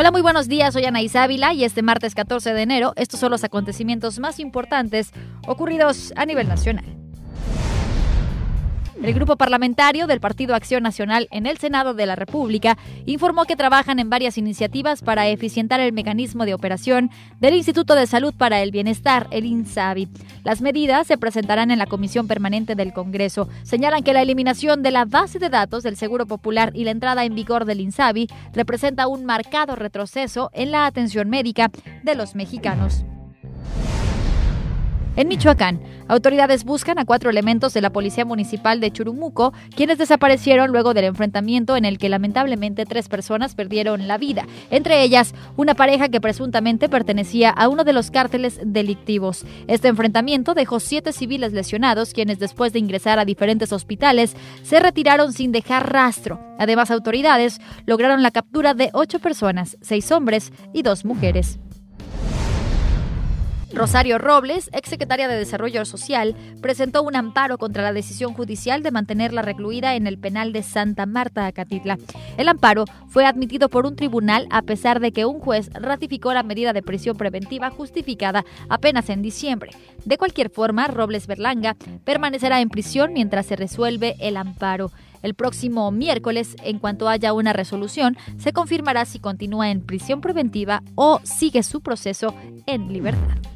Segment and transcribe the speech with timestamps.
[0.00, 0.74] Hola, muy buenos días.
[0.74, 5.10] Soy Ana Isávila y este martes 14 de enero estos son los acontecimientos más importantes
[5.44, 6.97] ocurridos a nivel nacional.
[9.00, 12.76] El grupo parlamentario del Partido Acción Nacional en el Senado de la República
[13.06, 18.08] informó que trabajan en varias iniciativas para eficientar el mecanismo de operación del Instituto de
[18.08, 20.08] Salud para el Bienestar, el INSABI.
[20.42, 23.48] Las medidas se presentarán en la Comisión Permanente del Congreso.
[23.62, 27.24] Señalan que la eliminación de la base de datos del Seguro Popular y la entrada
[27.24, 31.70] en vigor del INSABI representa un marcado retroceso en la atención médica
[32.02, 33.04] de los mexicanos.
[35.18, 40.70] En Michoacán, autoridades buscan a cuatro elementos de la Policía Municipal de Churumuco, quienes desaparecieron
[40.70, 45.74] luego del enfrentamiento en el que lamentablemente tres personas perdieron la vida, entre ellas una
[45.74, 49.44] pareja que presuntamente pertenecía a uno de los cárteles delictivos.
[49.66, 55.32] Este enfrentamiento dejó siete civiles lesionados, quienes después de ingresar a diferentes hospitales se retiraron
[55.32, 56.38] sin dejar rastro.
[56.60, 61.58] Además, autoridades lograron la captura de ocho personas, seis hombres y dos mujeres.
[63.78, 69.40] Rosario Robles, exsecretaria de Desarrollo Social, presentó un amparo contra la decisión judicial de mantenerla
[69.40, 71.96] recluida en el penal de Santa Marta, Acatitla.
[72.36, 76.42] El amparo fue admitido por un tribunal a pesar de que un juez ratificó la
[76.42, 79.70] medida de prisión preventiva justificada apenas en diciembre.
[80.04, 84.90] De cualquier forma, Robles Berlanga permanecerá en prisión mientras se resuelve el amparo.
[85.22, 90.82] El próximo miércoles, en cuanto haya una resolución, se confirmará si continúa en prisión preventiva
[90.96, 92.34] o sigue su proceso
[92.66, 93.47] en libertad.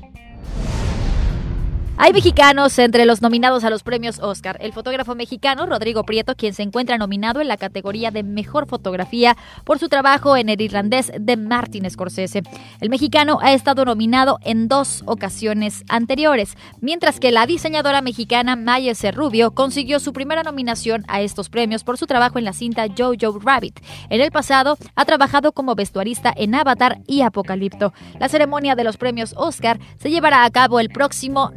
[2.04, 4.58] Hay mexicanos entre los nominados a los premios Oscar.
[4.60, 9.36] El fotógrafo mexicano Rodrigo Prieto, quien se encuentra nominado en la categoría de Mejor Fotografía
[9.62, 12.42] por su trabajo en el irlandés de Martin Scorsese.
[12.80, 18.96] El mexicano ha estado nominado en dos ocasiones anteriores, mientras que la diseñadora mexicana Maya
[18.96, 23.38] Cerrubio consiguió su primera nominación a estos premios por su trabajo en la cinta Jojo
[23.38, 23.78] Rabbit.
[24.10, 27.92] En el pasado ha trabajado como vestuarista en Avatar y Apocalipto.
[28.18, 31.52] La ceremonia de los premios Oscar se llevará a cabo el próximo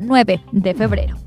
[0.52, 1.18] 9 de febrero.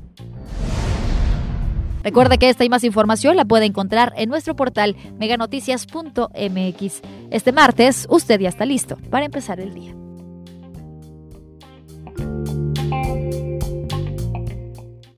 [2.03, 7.01] Recuerda que esta y más información la puede encontrar en nuestro portal meganoticias.mx.
[7.29, 9.93] Este martes, usted ya está listo para empezar el día.